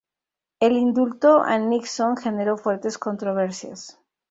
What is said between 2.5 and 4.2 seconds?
fuertes controversias.